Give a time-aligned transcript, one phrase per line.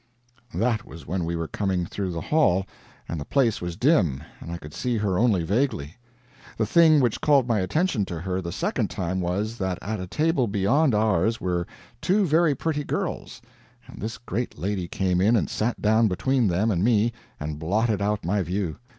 [0.55, 2.65] That was when we were coming through the hall,
[3.07, 5.95] and the place was dim, and I could see her only vaguely.
[6.57, 10.07] The thing which called my attention to her the second time was, that at a
[10.07, 11.67] table beyond ours were
[12.01, 13.43] two very pretty girls,
[13.85, 18.01] and this great lady came in and sat down between them and me and blotted
[18.01, 18.77] out my view.